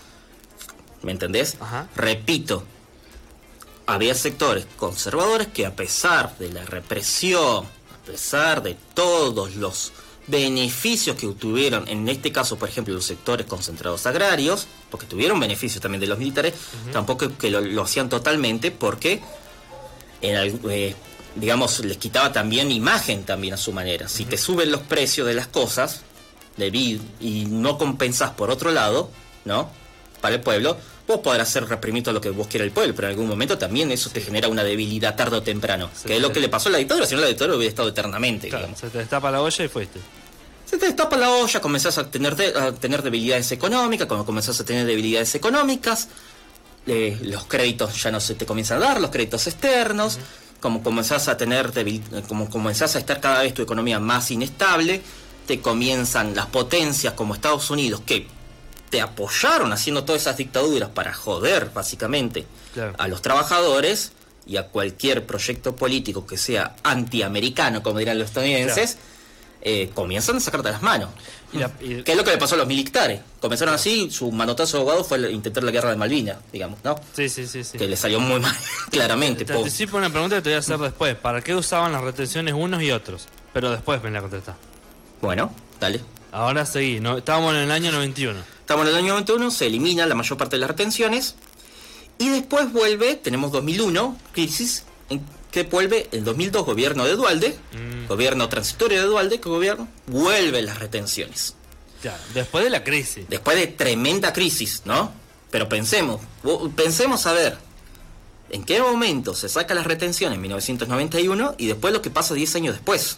¿me 1.03 1.11
entendés? 1.11 1.57
Ajá. 1.59 1.87
Repito, 1.95 2.63
había 3.85 4.13
sectores 4.15 4.65
conservadores 4.77 5.47
que 5.47 5.65
a 5.65 5.75
pesar 5.75 6.37
de 6.39 6.51
la 6.51 6.65
represión, 6.65 7.65
a 7.65 8.05
pesar 8.05 8.61
de 8.63 8.75
todos 8.93 9.55
los 9.55 9.93
beneficios 10.27 11.15
que 11.15 11.25
obtuvieron, 11.27 11.87
en 11.87 12.09
este 12.09 12.33
caso, 12.33 12.57
por 12.57 12.67
ejemplo, 12.67 12.93
los 12.93 13.05
sectores 13.05 13.47
concentrados 13.47 14.05
agrarios, 14.07 14.67
porque 14.91 15.05
tuvieron 15.05 15.39
beneficios 15.39 15.81
también 15.81 16.01
de 16.01 16.07
los 16.07 16.17
militares, 16.19 16.53
tampoco 16.91 17.37
que 17.37 17.49
lo, 17.49 17.61
lo 17.61 17.83
hacían 17.83 18.09
totalmente 18.09 18.71
porque, 18.71 19.21
en 20.21 20.59
eh, 20.69 20.95
digamos, 21.39 21.79
les 21.79 21.97
quitaba 21.97 22.31
también 22.31 22.71
imagen 22.71 23.23
también 23.23 23.53
a 23.53 23.57
su 23.57 23.71
manera. 23.71 24.07
Si 24.07 24.25
te 24.25 24.37
suben 24.37 24.71
los 24.71 24.81
precios 24.81 25.25
de 25.27 25.33
las 25.33 25.47
cosas, 25.47 26.01
de 26.57 26.69
vid 26.71 26.99
y 27.19 27.45
no 27.45 27.77
compensás 27.77 28.31
por 28.31 28.49
otro 28.49 28.71
lado, 28.71 29.09
¿no? 29.45 29.69
Para 30.21 30.35
el 30.35 30.41
pueblo, 30.41 30.77
vos 31.07 31.19
podrás 31.19 31.47
hacer 31.49 31.65
reprimir 31.67 32.03
todo 32.03 32.13
lo 32.15 32.21
que 32.21 32.31
vos 32.31 32.47
quiera 32.47 32.65
el 32.65 32.71
pueblo, 32.71 32.93
pero 32.95 33.07
en 33.07 33.11
algún 33.13 33.27
momento 33.27 33.57
también 33.57 33.91
eso 33.91 34.09
te 34.09 34.19
genera 34.21 34.47
una 34.47 34.63
debilidad 34.63 35.15
tarde 35.15 35.37
o 35.37 35.43
temprano. 35.43 35.89
Que 36.05 36.15
es 36.15 36.21
lo 36.21 36.31
que 36.33 36.39
le 36.39 36.49
pasó 36.49 36.69
a 36.69 36.71
la 36.73 36.79
dictadura, 36.79 37.05
si 37.05 37.15
no 37.15 37.21
la 37.21 37.27
dictadura 37.27 37.55
hubiera 37.55 37.69
estado 37.69 37.89
eternamente, 37.89 38.49
Claro, 38.49 38.63
digamos. 38.65 38.79
se 38.79 38.89
te 38.89 38.97
destapa 38.97 39.29
la 39.31 39.41
olla 39.41 39.63
y 39.63 39.67
fuiste. 39.67 39.99
Se 40.65 40.77
te 40.77 40.87
destapa 40.87 41.15
la 41.15 41.29
olla, 41.31 41.61
comenzás 41.61 41.97
a 41.97 42.09
tener, 42.11 42.35
de- 42.35 42.47
a 42.59 42.71
tener 42.73 43.01
debilidades 43.03 43.51
económicas, 43.53 44.07
cuando 44.07 44.25
comenzás 44.25 44.59
a 44.59 44.65
tener 44.65 44.85
debilidades 44.85 45.33
económicas, 45.35 46.09
eh, 46.87 47.17
los 47.21 47.45
créditos 47.45 48.01
ya 48.01 48.11
no 48.11 48.19
se 48.19 48.35
te 48.35 48.45
comienzan 48.45 48.81
a 48.81 48.85
dar, 48.87 48.99
los 49.01 49.11
créditos 49.11 49.45
externos, 49.47 50.17
como 50.67 50.83
comenzás 50.83 51.29
a 51.29 51.37
tener 51.37 51.71
debil- 51.71 52.01
eh, 52.11 52.23
como 52.27 52.49
comenzás 52.49 52.97
a 52.97 52.99
estar 52.99 53.21
cada 53.21 53.41
vez 53.41 53.53
tu 53.53 53.61
economía 53.61 54.01
más 54.01 54.29
inestable, 54.31 55.01
te 55.45 55.61
comienzan 55.61 56.35
las 56.35 56.47
potencias 56.47 57.13
como 57.13 57.33
Estados 57.35 57.69
Unidos 57.69 58.01
que 58.05 58.27
te 58.89 58.99
apoyaron 58.99 59.71
haciendo 59.71 60.03
todas 60.03 60.23
esas 60.23 60.35
dictaduras 60.35 60.89
para 60.89 61.13
joder 61.13 61.71
básicamente 61.73 62.45
Claro. 62.73 62.95
a 62.97 63.07
los 63.07 63.21
trabajadores 63.21 64.11
y 64.45 64.57
a 64.57 64.63
cualquier 64.67 65.25
proyecto 65.25 65.73
político 65.73 66.27
que 66.27 66.37
sea 66.37 66.75
antiamericano, 66.83 67.81
como 67.81 67.99
dirán 67.99 68.19
los 68.19 68.27
estadounidenses, 68.27 68.97
eh, 69.69 69.91
comienzan 69.93 70.37
a 70.37 70.39
sacarte 70.39 70.71
las 70.71 70.81
manos. 70.81 71.09
Y 71.51 71.57
la- 71.57 71.71
y- 71.81 72.03
¿Qué 72.03 72.11
es 72.11 72.17
lo 72.17 72.23
que 72.23 72.31
le 72.31 72.37
pasó 72.37 72.55
a 72.55 72.57
los 72.59 72.67
militares? 72.67 73.19
Comenzaron 73.41 73.73
así, 73.75 74.09
su 74.11 74.31
manotazo 74.31 74.77
de 74.77 74.81
abogado 74.81 75.03
fue 75.03 75.31
intentar 75.31 75.63
la 75.63 75.71
guerra 75.71 75.89
de 75.89 75.95
Malvinas, 75.97 76.37
digamos, 76.51 76.79
¿no? 76.83 76.95
Sí, 77.13 77.27
sí, 77.29 77.45
sí. 77.47 77.63
sí. 77.63 77.77
Que 77.77 77.87
le 77.87 77.95
salió 77.97 78.19
muy 78.19 78.39
mal, 78.39 78.55
claramente. 78.91 79.43
Te 79.45 79.53
po. 79.53 79.59
anticipo 79.59 79.97
una 79.97 80.09
pregunta 80.09 80.37
que 80.37 80.41
te 80.41 80.49
voy 80.49 80.55
a 80.55 80.59
hacer 80.59 80.77
después. 80.77 81.15
¿Para 81.15 81.41
qué 81.41 81.53
usaban 81.55 81.91
las 81.91 82.01
retenciones 82.01 82.53
unos 82.53 82.81
y 82.81 82.91
otros? 82.91 83.27
Pero 83.53 83.71
después 83.71 84.01
me 84.03 84.11
la 84.11 84.21
contestás. 84.21 84.55
Bueno, 85.21 85.51
dale. 85.79 86.01
Ahora 86.31 86.65
seguí. 86.65 86.99
No, 86.99 87.17
estábamos 87.17 87.53
en 87.55 87.61
el 87.61 87.71
año 87.71 87.91
91. 87.91 88.39
Estamos 88.59 88.85
en 88.85 88.89
el 88.91 88.95
año 88.97 89.09
91, 89.09 89.49
se 89.51 89.67
elimina 89.67 90.05
la 90.05 90.15
mayor 90.15 90.37
parte 90.37 90.57
de 90.57 90.59
las 90.59 90.69
retenciones 90.69 91.35
Y 92.19 92.29
después 92.29 92.71
vuelve, 92.73 93.15
tenemos 93.15 93.51
2001, 93.53 94.17
crisis, 94.33 94.83
en 95.09 95.21
que 95.51 95.63
vuelve 95.63 96.07
el 96.11 96.23
2002, 96.23 96.65
gobierno 96.65 97.05
de 97.05 97.15
Dualde, 97.15 97.57
Mm. 97.73 98.07
gobierno 98.07 98.49
transitorio 98.49 99.01
de 99.01 99.07
Dualde, 99.07 99.39
que 99.39 99.49
gobierno, 99.49 99.87
vuelve 100.07 100.61
las 100.61 100.79
retenciones. 100.79 101.55
Claro, 102.01 102.21
después 102.33 102.63
de 102.63 102.69
la 102.69 102.83
crisis. 102.83 103.25
Después 103.29 103.57
de 103.57 103.67
tremenda 103.67 104.33
crisis, 104.33 104.83
¿no? 104.85 105.11
Pero 105.49 105.67
pensemos, 105.69 106.21
pensemos 106.75 107.25
a 107.25 107.33
ver, 107.33 107.57
¿en 108.49 108.63
qué 108.63 108.81
momento 108.81 109.33
se 109.33 109.49
saca 109.49 109.73
las 109.73 109.85
retenciones 109.87 110.35
en 110.35 110.41
1991 110.41 111.55
y 111.57 111.67
después 111.67 111.93
lo 111.93 112.01
que 112.01 112.09
pasa 112.09 112.33
10 112.33 112.55
años 112.55 112.75
después? 112.75 113.17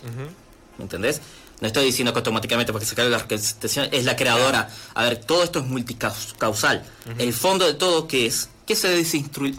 ¿Me 0.77 0.83
entendés? 0.83 1.21
No 1.59 1.67
estoy 1.67 1.83
diciendo 1.85 2.13
que 2.13 2.19
automáticamente 2.19 2.71
porque 2.71 2.85
se 2.85 2.95
cae 2.95 3.09
la 3.09 3.17
retención 3.17 3.89
es 3.91 4.05
la 4.05 4.15
creadora. 4.15 4.69
A 4.93 5.03
ver, 5.03 5.17
todo 5.17 5.43
esto 5.43 5.59
es 5.59 5.65
multicausal. 5.65 6.85
El 7.17 7.33
fondo 7.33 7.65
de 7.65 7.73
todo, 7.73 8.07
¿qué 8.07 8.27
es? 8.27 8.49
Que 8.65 8.75
se 8.77 8.97
desinstru- 8.97 9.57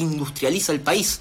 desindustrializa 0.00 0.72
el 0.72 0.80
país. 0.80 1.20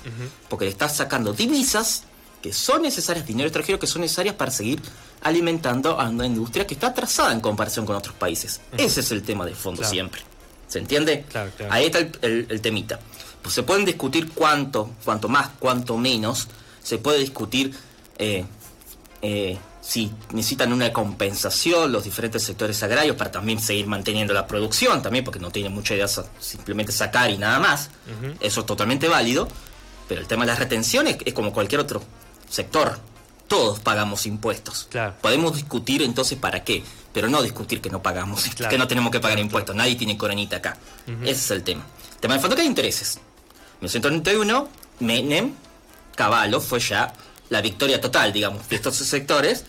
Porque 0.49 0.65
le 0.65 0.71
estás 0.71 0.95
sacando 0.95 1.33
divisas 1.33 2.03
que 2.41 2.53
son 2.53 2.83
necesarias, 2.83 3.25
dinero 3.25 3.47
extranjero 3.47 3.79
que 3.79 3.87
son 3.87 4.01
necesarias 4.01 4.35
para 4.35 4.51
seguir 4.51 4.79
alimentando 5.23 5.99
a 5.99 6.09
una 6.09 6.25
industria 6.27 6.67
que 6.67 6.75
está 6.75 6.87
atrasada 6.87 7.31
en 7.33 7.39
comparación 7.39 7.85
con 7.85 7.95
otros 7.95 8.15
países. 8.15 8.61
Ese 8.77 8.99
es 8.99 9.11
el 9.11 9.23
tema 9.23 9.45
de 9.45 9.55
fondo 9.55 9.79
Claro. 9.81 9.91
siempre. 9.93 10.21
¿Se 10.67 10.79
entiende? 10.79 11.25
Claro, 11.29 11.51
claro. 11.57 11.73
Ahí 11.73 11.85
está 11.85 11.99
el, 11.99 12.11
el- 12.21 12.47
el 12.49 12.61
temita. 12.61 12.99
Pues 13.41 13.53
se 13.55 13.63
pueden 13.63 13.85
discutir 13.85 14.31
cuánto, 14.31 14.91
cuánto 15.03 15.27
más, 15.29 15.49
cuánto 15.59 15.97
menos. 15.97 16.47
Se 16.83 16.97
puede 16.99 17.19
discutir 17.19 17.73
eh, 18.19 18.45
eh, 19.21 19.57
si 19.87 20.11
necesitan 20.31 20.73
una 20.73 20.91
compensación 20.91 21.91
los 21.91 22.03
diferentes 22.03 22.41
sectores 22.43 22.81
agrarios 22.81 23.15
para 23.15 23.31
también 23.31 23.59
seguir 23.59 23.85
manteniendo 23.85 24.33
la 24.33 24.47
producción, 24.47 25.01
también 25.03 25.23
porque 25.23 25.39
no 25.39 25.51
tienen 25.51 25.73
mucha 25.73 25.93
idea 25.93 26.07
simplemente 26.39 26.91
sacar 26.91 27.29
y 27.29 27.37
nada 27.37 27.59
más. 27.59 27.89
Eso 28.39 28.61
es 28.61 28.65
totalmente 28.65 29.07
válido. 29.07 29.47
Pero 30.07 30.21
el 30.21 30.27
tema 30.27 30.43
de 30.43 30.47
las 30.51 30.59
retenciones 30.59 31.17
es 31.25 31.33
como 31.33 31.51
cualquier 31.53 31.81
otro 31.81 32.01
sector. 32.49 32.99
Todos 33.47 33.79
pagamos 33.79 34.25
impuestos. 34.25 34.87
Claro. 34.89 35.13
Podemos 35.21 35.55
discutir 35.55 36.01
entonces 36.01 36.37
para 36.37 36.63
qué, 36.63 36.83
pero 37.13 37.27
no 37.29 37.41
discutir 37.43 37.79
que 37.81 37.89
no 37.91 38.01
pagamos, 38.01 38.43
Claro. 38.55 38.71
que 38.71 38.77
no 38.79 38.87
tenemos 38.87 39.11
que 39.11 39.19
pagar 39.19 39.37
impuestos. 39.39 39.75
Nadie 39.75 39.95
tiene 39.95 40.17
coronita 40.17 40.57
acá. 40.57 40.77
Ese 41.21 41.31
es 41.31 41.51
el 41.51 41.63
tema. 41.63 41.85
El 42.15 42.19
tema 42.21 42.33
de 42.35 42.39
fondo 42.39 42.55
que 42.55 42.63
hay 42.63 42.67
intereses. 42.67 43.17
En 43.81 43.87
1991, 43.89 44.67
Menem, 45.01 45.53
Caballo, 46.15 46.59
fue 46.59 46.79
ya 46.79 47.13
la 47.49 47.61
victoria 47.61 47.99
total, 48.01 48.33
digamos, 48.33 48.67
de 48.69 48.75
estos 48.75 48.95
sectores. 48.95 49.65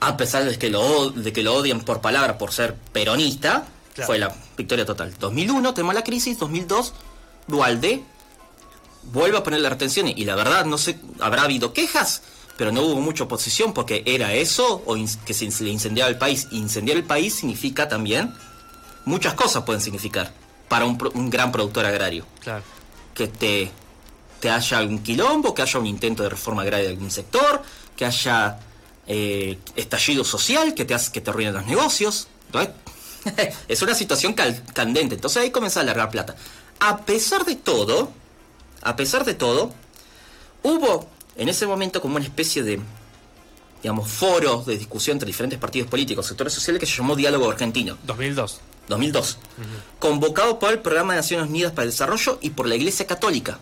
A 0.00 0.16
pesar 0.16 0.44
de 0.44 0.58
que 0.58 0.70
lo, 0.70 1.10
de 1.10 1.32
que 1.32 1.42
lo 1.42 1.54
odian 1.54 1.80
por 1.80 2.00
palabra 2.00 2.38
por 2.38 2.52
ser 2.52 2.74
peronista, 2.74 3.66
Claro. 3.94 4.06
fue 4.06 4.18
la 4.18 4.34
victoria 4.56 4.86
total. 4.86 5.12
2001, 5.18 5.74
tenemos 5.74 5.94
la 5.94 6.04
crisis. 6.04 6.38
2002, 6.38 6.94
Dualde 7.48 8.02
vuelve 9.12 9.36
a 9.38 9.42
poner 9.42 9.60
las 9.60 9.72
retenciones. 9.72 10.14
Y 10.16 10.24
la 10.24 10.36
verdad, 10.36 10.64
no 10.64 10.78
sé, 10.78 10.98
habrá 11.20 11.42
habido 11.42 11.72
quejas, 11.72 12.22
pero 12.56 12.70
no 12.72 12.82
hubo 12.82 13.00
mucha 13.00 13.24
oposición 13.24 13.72
porque 13.74 14.02
era 14.06 14.32
eso 14.32 14.82
o 14.86 14.96
que 15.26 15.34
se 15.34 15.50
le 15.64 15.70
incendiaba 15.70 16.08
el 16.08 16.18
país. 16.18 16.46
Incendiar 16.52 16.96
el 16.96 17.04
país 17.04 17.34
significa 17.34 17.88
también, 17.88 18.32
muchas 19.04 19.34
cosas 19.34 19.64
pueden 19.64 19.82
significar 19.82 20.32
para 20.68 20.84
un, 20.84 20.96
pro- 20.96 21.10
un 21.14 21.28
gran 21.28 21.50
productor 21.52 21.84
agrario. 21.84 22.24
Claro. 22.40 22.62
Que 23.14 23.26
te, 23.26 23.70
te 24.40 24.50
haya 24.50 24.78
algún 24.78 25.02
quilombo, 25.02 25.54
que 25.54 25.62
haya 25.62 25.78
un 25.78 25.86
intento 25.86 26.22
de 26.22 26.28
reforma 26.30 26.62
agraria 26.62 26.86
de 26.88 26.94
algún 26.94 27.10
sector, 27.10 27.62
que 27.96 28.04
haya 28.04 28.58
eh, 29.06 29.58
estallido 29.76 30.24
social, 30.24 30.74
que 30.74 30.84
te, 30.84 30.94
hace, 30.94 31.12
que 31.12 31.20
te 31.20 31.30
arruinen 31.30 31.54
los 31.54 31.66
negocios. 31.66 32.28
¿no? 32.52 32.60
es 33.68 33.82
una 33.82 33.94
situación 33.94 34.32
cal- 34.34 34.62
candente. 34.72 35.14
Entonces 35.16 35.42
ahí 35.42 35.50
comienza 35.50 35.80
a 35.80 35.84
largar 35.84 36.10
plata. 36.10 36.34
A 36.80 36.98
pesar 37.04 37.44
de 37.44 37.56
todo, 37.56 38.10
a 38.82 38.96
pesar 38.96 39.24
de 39.24 39.34
todo, 39.34 39.72
hubo 40.62 41.06
en 41.36 41.48
ese 41.48 41.66
momento 41.66 42.00
como 42.00 42.16
una 42.16 42.24
especie 42.24 42.62
de, 42.62 42.80
digamos, 43.82 44.10
foro 44.10 44.62
de 44.66 44.78
discusión 44.78 45.16
entre 45.16 45.26
diferentes 45.26 45.58
partidos 45.58 45.88
políticos, 45.90 46.26
sectores 46.26 46.52
sociales, 46.52 46.80
que 46.80 46.86
se 46.86 46.96
llamó 46.96 47.14
Diálogo 47.16 47.50
Argentino, 47.50 47.98
2002. 48.04 48.60
2002, 48.88 49.38
convocado 50.00 50.58
por 50.58 50.72
el 50.72 50.80
Programa 50.80 51.12
de 51.12 51.18
Naciones 51.20 51.48
Unidas 51.48 51.70
para 51.70 51.84
el 51.84 51.90
Desarrollo 51.92 52.38
y 52.42 52.50
por 52.50 52.66
la 52.66 52.74
Iglesia 52.74 53.06
Católica. 53.06 53.60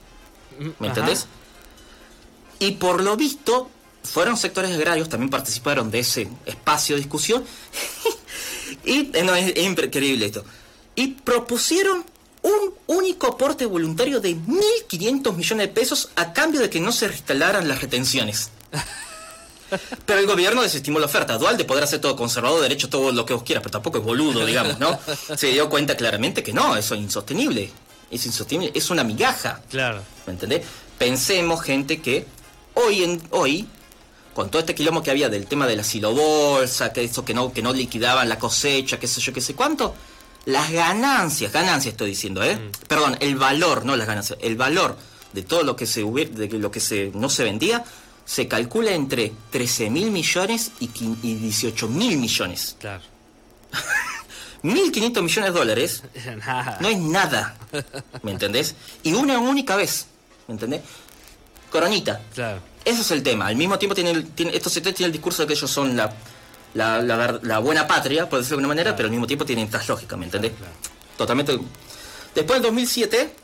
¿Me 0.78 0.88
entendés? 0.88 1.26
Y 2.58 2.72
por 2.72 3.02
lo 3.02 3.16
visto, 3.16 3.70
fueron 4.02 4.36
sectores 4.36 4.72
agrarios, 4.72 5.08
también 5.08 5.30
participaron 5.30 5.90
de 5.90 6.00
ese 6.00 6.28
espacio 6.46 6.96
de 6.96 7.02
discusión. 7.02 7.44
y 8.84 9.10
eh, 9.16 9.22
no, 9.22 9.34
es, 9.34 9.52
es 9.54 9.64
increíble 9.64 10.26
esto. 10.26 10.44
Y 10.94 11.08
propusieron 11.08 12.04
un 12.42 12.74
único 12.86 13.28
aporte 13.28 13.66
voluntario 13.66 14.20
de 14.20 14.36
1.500 14.36 15.34
millones 15.34 15.68
de 15.68 15.72
pesos 15.72 16.10
a 16.16 16.32
cambio 16.32 16.60
de 16.60 16.70
que 16.70 16.80
no 16.80 16.92
se 16.92 17.08
reinstalaran 17.08 17.68
las 17.68 17.80
retenciones. 17.80 18.50
Pero 20.06 20.20
el 20.20 20.26
gobierno 20.26 20.62
desestimó 20.62 20.98
la 20.98 21.06
oferta. 21.06 21.36
Dualde 21.36 21.64
podrá 21.64 21.86
ser 21.86 22.00
todo 22.00 22.16
conservador, 22.16 22.62
derecho, 22.62 22.88
todo 22.88 23.12
lo 23.12 23.26
que 23.26 23.34
vos 23.34 23.42
quieras, 23.42 23.62
pero 23.62 23.72
tampoco 23.72 23.98
es 23.98 24.04
boludo, 24.04 24.46
digamos, 24.46 24.78
¿no? 24.78 24.98
Se 25.36 25.48
dio 25.48 25.68
cuenta 25.68 25.94
claramente 25.94 26.42
que 26.42 26.54
no, 26.54 26.74
eso 26.74 26.94
es 26.94 27.02
insostenible. 27.02 27.70
Es 28.10 28.24
insostenible, 28.26 28.72
es 28.74 28.90
una 28.90 29.04
migaja. 29.04 29.60
Claro. 29.70 30.02
¿Me 30.26 30.32
entendés? 30.32 30.64
Pensemos, 30.98 31.62
gente, 31.62 32.00
que 32.00 32.26
hoy 32.74 33.04
en 33.04 33.22
hoy, 33.30 33.66
con 34.34 34.50
todo 34.50 34.60
este 34.60 34.74
quilombo 34.74 35.02
que 35.02 35.10
había 35.10 35.28
del 35.28 35.46
tema 35.46 35.66
de 35.66 35.76
la 35.76 35.84
silobolsa, 35.84 36.92
que 36.92 37.04
eso 37.04 37.24
que 37.24 37.34
no, 37.34 37.52
que 37.52 37.62
no 37.62 37.72
liquidaban 37.72 38.28
la 38.28 38.38
cosecha, 38.38 38.98
qué 38.98 39.06
sé 39.06 39.20
yo, 39.20 39.32
qué 39.32 39.40
sé 39.40 39.54
cuánto, 39.54 39.94
las 40.46 40.70
ganancias, 40.70 41.52
ganancias 41.52 41.92
estoy 41.92 42.10
diciendo, 42.10 42.42
¿eh? 42.42 42.58
Perdón, 42.86 43.16
el 43.20 43.36
valor, 43.36 43.84
no 43.84 43.96
las 43.96 44.06
ganancias, 44.06 44.38
el 44.40 44.56
valor 44.56 44.96
de 45.32 45.42
todo 45.42 45.62
lo 45.62 45.76
que 45.76 45.86
se 45.86 46.02
hubiera, 46.02 46.30
de 46.30 46.48
lo 46.58 46.70
que 46.70 46.80
se 46.80 47.10
no 47.14 47.28
se 47.28 47.44
vendía, 47.44 47.84
se 48.24 48.48
calcula 48.48 48.92
entre 48.92 49.32
13 49.50 49.90
mil 49.90 50.10
millones 50.10 50.72
y 50.80 50.88
18 50.88 51.88
mil 51.88 52.18
millones. 52.18 52.76
Claro. 52.78 53.02
1.500 54.62 55.22
millones 55.22 55.52
de 55.52 55.58
dólares 55.58 56.02
Nada. 56.46 56.78
no 56.80 56.88
es 56.88 56.98
nada. 56.98 57.56
¿Me 58.22 58.32
entendés? 58.32 58.74
Y 59.02 59.12
una 59.14 59.38
única 59.38 59.76
vez. 59.76 60.06
¿Me 60.46 60.54
entendés? 60.54 60.80
Coronita. 61.70 62.20
Claro. 62.34 62.60
Ese 62.84 63.02
es 63.02 63.10
el 63.10 63.22
tema. 63.22 63.46
Al 63.46 63.56
mismo 63.56 63.78
tiempo, 63.78 63.94
tiene, 63.94 64.26
estos 64.52 64.72
sectores 64.72 64.96
tienen 64.96 65.08
el 65.10 65.12
discurso 65.12 65.42
de 65.42 65.48
que 65.48 65.52
ellos 65.54 65.70
son 65.70 65.96
la, 65.96 66.12
la, 66.74 67.02
la 67.02 67.38
la 67.42 67.58
buena 67.58 67.86
patria, 67.86 68.28
por 68.28 68.38
decirlo 68.38 68.56
de 68.56 68.62
alguna 68.62 68.68
manera, 68.68 68.96
pero 68.96 69.06
al 69.06 69.10
mismo 69.10 69.26
tiempo 69.26 69.44
tienen 69.44 69.66
estas 69.66 69.86
lógicas, 69.88 70.18
¿me 70.18 70.24
entendés? 70.24 70.52
Claro. 70.56 70.72
Totalmente. 71.16 71.58
Después 72.34 72.56
del 72.60 72.70
2007 72.70 73.34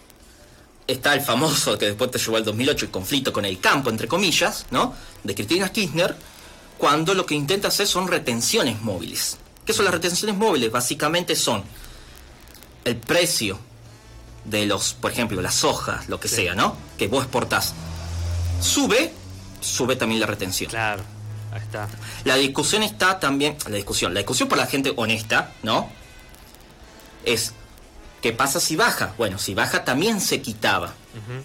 está 0.87 1.15
el 1.15 1.21
famoso 1.21 1.77
que 1.79 1.87
después 1.87 2.11
te 2.11 2.19
llevó 2.19 2.37
al 2.39 2.45
2008, 2.45 2.87
el 2.87 2.91
conflicto 2.91 3.33
con 3.33 3.45
el 3.45 3.61
campo, 3.61 3.91
entre 3.91 4.09
comillas, 4.09 4.67
¿no? 4.71 4.95
De 5.23 5.35
Cristina 5.35 5.69
Kirchner, 5.71 6.17
cuando 6.79 7.13
lo 7.15 7.27
que 7.27 7.35
intenta 7.35 7.69
hacer 7.69 7.87
son 7.87 8.09
retenciones 8.09 8.81
móviles. 8.83 9.37
¿Qué 9.65 9.73
son 9.73 9.85
las 9.85 9.95
retenciones 9.95 10.37
móviles? 10.37 10.71
Básicamente 10.71 11.35
son 11.37 11.65
el 12.85 12.97
precio 12.97 13.59
de 14.45 14.67
los, 14.67 14.93
por 14.95 15.11
ejemplo, 15.11 15.41
la 15.41 15.51
soja, 15.51 16.03
lo 16.09 16.21
que 16.21 16.29
Sí. 16.29 16.37
sea, 16.37 16.55
¿no? 16.55 16.77
Que 16.99 17.09
vos 17.09 17.23
exportás. 17.23 17.73
Sube, 18.61 19.13
sube 19.61 19.97
también 19.97 20.21
la 20.21 20.27
retención. 20.27 20.71
Claro. 20.71 21.03
Ahí 21.53 21.61
está. 21.61 21.89
La 22.25 22.35
discusión 22.37 22.83
está 22.83 23.21
también, 23.21 23.57
la 23.69 23.77
discusión, 23.77 24.13
la 24.13 24.21
discusión 24.21 24.49
por 24.49 24.59
la 24.59 24.67
gente 24.67 24.93
honesta, 24.97 25.53
¿no? 25.63 25.89
Es, 27.25 27.53
¿qué 28.21 28.33
pasa 28.33 28.61
si 28.61 28.77
baja? 28.77 29.15
Bueno, 29.17 29.39
si 29.39 29.55
baja 29.55 29.85
también 29.85 30.21
se 30.21 30.43
quitaba, 30.43 30.93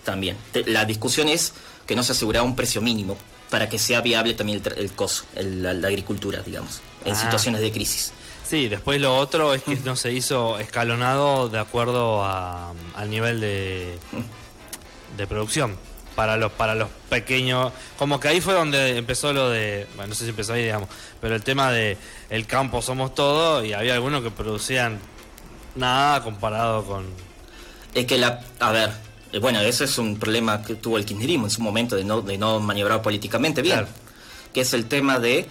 también. 0.03 0.35
La 0.65 0.83
discusión 0.85 1.29
es 1.29 1.53
que 1.85 1.95
no 1.95 2.03
se 2.03 2.11
aseguraba 2.13 2.45
un 2.45 2.55
precio 2.55 2.81
mínimo 2.81 3.17
para 3.49 3.69
que 3.69 3.79
sea 3.79 4.01
viable 4.01 4.33
también 4.33 4.61
el, 4.65 4.77
el 4.77 4.91
coso, 4.91 5.23
el- 5.35 5.63
la, 5.63 5.73
la 5.73 5.87
agricultura, 5.87 6.41
digamos, 6.41 6.81
en 7.05 7.13
Ah. 7.13 7.15
situaciones 7.15 7.61
de 7.61 7.71
crisis. 7.71 8.11
Sí, 8.47 8.67
después 8.67 8.99
lo 8.99 9.15
otro 9.15 9.53
es 9.53 9.61
que 9.63 9.75
no 9.77 9.95
se 9.95 10.11
hizo 10.11 10.57
escalonado 10.59 11.49
de 11.49 11.59
acuerdo 11.59 12.23
a- 12.23 12.73
al 12.95 13.09
nivel 13.09 13.39
de, 13.39 13.97
de 15.17 15.27
producción. 15.27 15.77
Para 16.15 16.35
los, 16.35 16.51
para 16.51 16.75
los 16.75 16.89
pequeños. 17.09 17.71
Como 17.97 18.19
que 18.19 18.27
ahí 18.27 18.41
fue 18.41 18.53
donde 18.53 18.97
empezó 18.97 19.31
lo 19.31 19.49
de. 19.49 19.87
Bueno, 19.95 20.09
no 20.09 20.15
sé 20.15 20.25
si 20.25 20.31
empezó 20.31 20.51
ahí, 20.51 20.63
digamos. 20.63 20.89
Pero 21.21 21.33
el 21.35 21.43
tema 21.43 21.71
de 21.71 21.97
el 22.29 22.45
campo 22.45 22.81
somos 22.81 23.15
todo. 23.15 23.63
Y 23.63 23.71
había 23.71 23.93
algunos 23.93 24.21
que 24.21 24.29
producían 24.29 24.99
nada 25.75 26.21
comparado 26.21 26.83
con. 26.83 27.05
Es 27.93 28.05
que 28.05 28.17
la, 28.17 28.41
a 28.59 28.71
ver, 28.73 28.89
eh, 29.31 29.39
bueno, 29.39 29.61
ese 29.61 29.85
es 29.85 29.97
un 29.97 30.19
problema 30.19 30.61
que 30.61 30.75
tuvo 30.75 30.97
el 30.97 31.05
kirchnerismo 31.05 31.45
en 31.45 31.51
su 31.51 31.61
momento 31.61 31.95
de 31.95 32.03
no, 32.03 32.21
de 32.21 32.37
no 32.37 32.59
maniobrar 32.59 33.01
políticamente 33.01 33.61
bien, 33.61 33.77
Claro. 33.77 33.91
que 34.53 34.61
es 34.61 34.73
el 34.73 34.87
tema 34.87 35.19
de, 35.19 35.47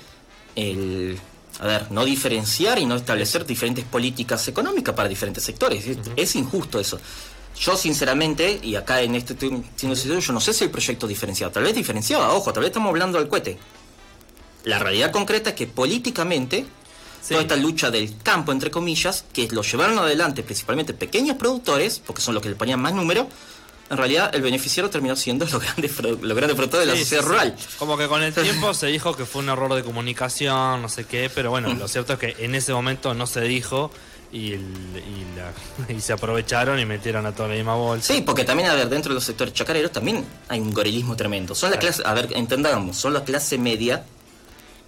el, 0.54 1.18
a 1.60 1.66
ver, 1.66 1.90
no 1.90 2.04
diferenciar 2.04 2.78
y 2.78 2.86
no 2.86 2.94
establecer 2.96 3.44
diferentes 3.44 3.84
políticas 3.84 4.46
económicas 4.48 4.94
para 4.94 5.08
diferentes 5.08 5.42
sectores. 5.44 5.86
Es, 5.86 5.98
es 6.16 6.36
injusto 6.36 6.78
eso. 6.78 6.98
Yo 7.60 7.76
sinceramente, 7.76 8.60
y 8.62 8.76
acá 8.76 9.02
en 9.02 9.16
este 9.16 9.34
yo 9.76 10.32
no 10.32 10.40
sé 10.40 10.52
si 10.54 10.64
el 10.64 10.70
proyecto 10.70 11.06
diferenciado, 11.08 11.52
tal 11.52 11.64
vez 11.64 11.74
diferenciado, 11.74 12.36
ojo, 12.36 12.52
tal 12.52 12.60
vez 12.62 12.68
estamos 12.70 12.90
hablando 12.90 13.18
del 13.18 13.28
cohete. 13.28 13.58
La 14.64 14.78
realidad 14.78 15.10
concreta 15.10 15.50
es 15.50 15.56
que 15.56 15.66
políticamente 15.66 16.66
Sí. 17.20 17.30
toda 17.34 17.42
esta 17.42 17.56
lucha 17.56 17.90
del 17.90 18.16
campo, 18.22 18.52
entre 18.52 18.70
comillas, 18.70 19.24
que 19.32 19.48
lo 19.50 19.62
llevaron 19.62 19.98
adelante 19.98 20.44
principalmente 20.44 20.94
pequeños 20.94 21.36
productores, 21.36 21.98
porque 21.98 22.22
son 22.22 22.32
los 22.34 22.42
que 22.42 22.48
le 22.48 22.54
ponían 22.54 22.80
más 22.80 22.94
número, 22.94 23.28
en 23.90 23.96
realidad 23.96 24.34
el 24.34 24.42
beneficiario 24.42 24.90
terminó 24.90 25.16
siendo 25.16 25.44
los 25.46 25.60
grandes, 25.62 25.98
los 26.02 26.34
grandes 26.36 26.54
productores 26.56 26.86
de 26.86 26.92
la 26.92 26.98
sociedad 26.98 27.22
sí, 27.22 27.28
rural. 27.28 27.54
sí. 27.58 27.66
Como 27.78 27.96
que 27.96 28.06
con 28.08 28.22
el 28.22 28.32
tiempo 28.34 28.74
se 28.74 28.86
dijo 28.88 29.14
que 29.16 29.24
fue 29.24 29.42
un 29.42 29.48
error 29.48 29.74
de 29.74 29.82
comunicación, 29.82 30.82
no 30.82 30.88
sé 30.88 31.04
qué, 31.04 31.30
pero 31.34 31.50
bueno, 31.50 31.72
lo 31.74 31.88
cierto 31.88 32.12
es 32.14 32.18
que 32.18 32.36
en 32.38 32.54
ese 32.54 32.72
momento 32.72 33.14
no 33.14 33.26
se 33.26 33.40
dijo 33.42 33.90
y, 34.30 34.52
el- 34.52 34.60
y, 34.60 35.88
la- 35.88 35.94
y 35.94 36.00
se 36.00 36.12
aprovecharon 36.12 36.78
y 36.78 36.84
metieron 36.84 37.24
a 37.26 37.32
toda 37.32 37.48
la 37.48 37.54
misma 37.54 37.74
bolsa. 37.76 38.12
Sí, 38.12 38.20
porque 38.20 38.44
también, 38.44 38.68
a 38.68 38.74
ver, 38.74 38.88
dentro 38.88 39.10
de 39.10 39.14
los 39.14 39.24
sectores 39.24 39.54
chacareros 39.54 39.90
también 39.92 40.24
hay 40.48 40.60
un 40.60 40.72
gorilismo 40.74 41.16
tremendo. 41.16 41.54
Son 41.54 41.70
la 41.70 41.78
clase, 41.78 42.02
a 42.04 42.12
ver, 42.14 42.28
entendamos, 42.34 42.96
son 42.96 43.14
la 43.14 43.24
clase 43.24 43.56
media 43.58 44.04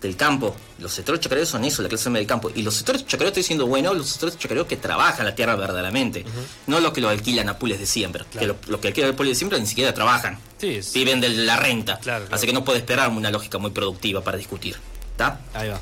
del 0.00 0.16
campo. 0.16 0.56
Los 0.78 0.92
sectores 0.94 1.20
chacareros 1.20 1.48
son 1.48 1.64
eso, 1.64 1.82
la 1.82 1.88
clase 1.88 2.08
media 2.08 2.20
del 2.20 2.26
campo. 2.26 2.50
Y 2.54 2.62
los 2.62 2.74
sectores 2.74 3.02
chacareros, 3.06 3.28
estoy 3.32 3.42
diciendo, 3.42 3.66
bueno, 3.66 3.92
los 3.92 4.08
sectores 4.08 4.38
chacareros 4.38 4.66
que 4.66 4.76
trabajan 4.78 5.26
la 5.26 5.34
tierra 5.34 5.56
verdaderamente. 5.56 6.24
No 6.66 6.80
los 6.80 6.92
que 6.92 7.00
lo 7.02 7.08
alquilan 7.10 7.48
a 7.50 7.58
pules 7.58 7.78
de 7.78 7.86
siempre. 7.86 8.24
Que 8.32 8.46
lo- 8.46 8.56
los 8.68 8.80
que 8.80 8.88
alquilan 8.88 9.12
a 9.12 9.16
pules 9.16 9.32
de 9.32 9.34
siempre 9.36 9.60
ni 9.60 9.66
siquiera 9.66 9.92
trabajan. 9.92 10.38
Sí, 10.58 10.80
Viven 10.94 11.20
de 11.20 11.28
la 11.30 11.56
renta. 11.56 11.98
Claro, 11.98 12.24
claro. 12.24 12.34
Así 12.36 12.46
que 12.46 12.52
no 12.52 12.64
puede 12.64 12.78
esperar 12.78 13.08
una 13.10 13.30
lógica 13.30 13.58
muy 13.58 13.70
productiva 13.72 14.22
para 14.22 14.38
discutir. 14.38 14.76
¿Está? 15.12 15.40
ahí 15.54 15.68
va. 15.68 15.78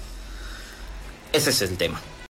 Ese 1.32 1.50
es 1.50 1.62
el 1.62 1.76
tema. 1.76 2.00